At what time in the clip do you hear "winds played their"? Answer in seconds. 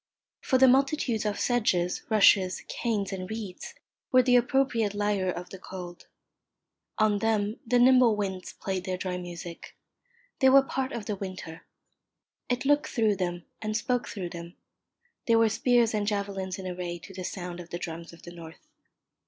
8.15-8.97